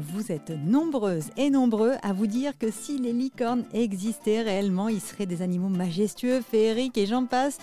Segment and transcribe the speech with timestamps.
[0.00, 5.00] Vous êtes nombreuses et nombreux à vous dire que si les licornes existaient réellement, ils
[5.00, 7.58] seraient des animaux majestueux, féeriques et j'en passe.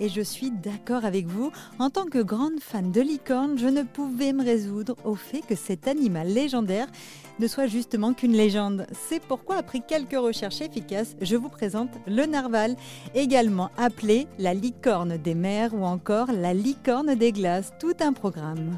[0.00, 1.52] Et je suis d'accord avec vous.
[1.78, 5.54] En tant que grande fan de licornes, je ne pouvais me résoudre au fait que
[5.54, 6.88] cet animal légendaire
[7.38, 8.88] ne soit justement qu'une légende.
[9.08, 12.74] C'est pourquoi, après quelques recherches efficaces, je vous présente le narval,
[13.14, 17.72] également appelé la licorne des mers ou encore la licorne des glaces.
[17.78, 18.76] Tout un programme.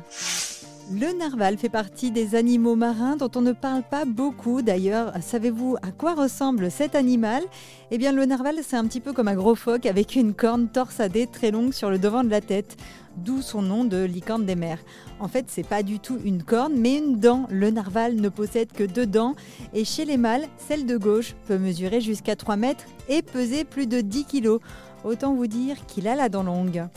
[0.91, 5.13] Le narval fait partie des animaux marins dont on ne parle pas beaucoup d'ailleurs.
[5.21, 7.43] Savez-vous à quoi ressemble cet animal?
[7.91, 10.69] Eh bien le narval c'est un petit peu comme un gros phoque avec une corne
[10.69, 12.79] torsadée très longue sur le devant de la tête,
[13.19, 14.79] d'où son nom de licorne des mers.
[15.21, 17.47] En fait c'est pas du tout une corne mais une dent.
[17.51, 19.35] Le narval ne possède que deux dents
[19.75, 23.87] et chez les mâles, celle de gauche peut mesurer jusqu'à 3 mètres et peser plus
[23.87, 24.57] de 10 kg.
[25.05, 26.89] Autant vous dire qu'il a la dent longue.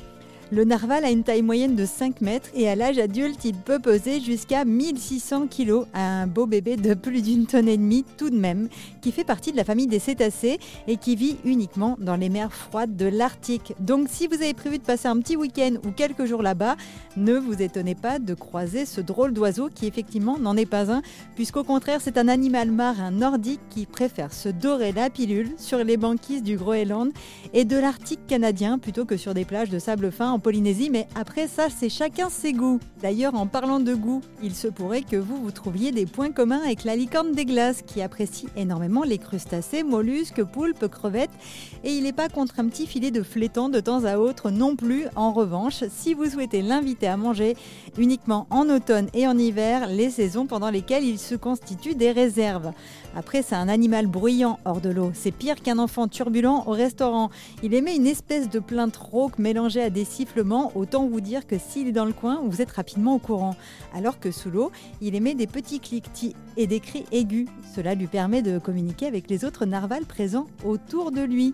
[0.53, 3.79] Le narval a une taille moyenne de 5 mètres et à l'âge adulte, il peut
[3.79, 5.85] peser jusqu'à 1600 kg.
[5.93, 8.67] Un beau bébé de plus d'une tonne et demie tout de même,
[9.01, 12.51] qui fait partie de la famille des cétacés et qui vit uniquement dans les mers
[12.51, 13.73] froides de l'Arctique.
[13.79, 16.75] Donc si vous avez prévu de passer un petit week-end ou quelques jours là-bas,
[17.15, 21.01] ne vous étonnez pas de croiser ce drôle d'oiseau qui effectivement n'en est pas un,
[21.35, 25.95] puisqu'au contraire c'est un animal marin nordique qui préfère se dorer la pilule sur les
[25.95, 27.13] banquises du Groenland
[27.53, 31.47] et de l'Arctique canadien plutôt que sur des plages de sable fin Polynésie, mais après
[31.47, 32.79] ça, c'est chacun ses goûts.
[33.01, 36.61] D'ailleurs, en parlant de goût, il se pourrait que vous vous trouviez des points communs
[36.63, 41.31] avec la licorne des glaces, qui apprécie énormément les crustacés, mollusques, poulpes, crevettes,
[41.83, 44.75] et il n'est pas contre un petit filet de flétan de temps à autre non
[44.75, 45.05] plus.
[45.15, 47.55] En revanche, si vous souhaitez l'inviter à manger
[47.97, 52.71] uniquement en automne et en hiver, les saisons pendant lesquelles il se constitue des réserves.
[53.15, 55.11] Après, c'est un animal bruyant hors de l'eau.
[55.13, 57.29] C'est pire qu'un enfant turbulent au restaurant.
[57.61, 60.05] Il émet une espèce de plainte rauque mélangée à des
[60.75, 63.55] Autant vous dire que s'il est dans le coin, vous êtes rapidement au courant.
[63.93, 67.47] Alors que sous l'eau, il émet des petits cliquetis et des cris aigus.
[67.75, 71.53] Cela lui permet de communiquer avec les autres narvals présents autour de lui.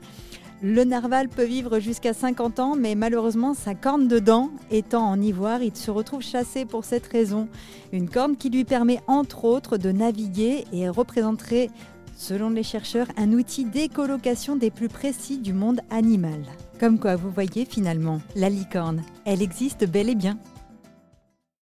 [0.61, 5.21] Le narval peut vivre jusqu'à 50 ans, mais malheureusement, sa corne de dents étant en
[5.21, 7.47] ivoire, il se retrouve chassé pour cette raison.
[7.91, 11.69] Une corne qui lui permet entre autres de naviguer et représenterait,
[12.15, 16.41] selon les chercheurs, un outil d'écolocation des plus précis du monde animal.
[16.79, 20.37] Comme quoi, vous voyez finalement, la licorne, elle existe bel et bien.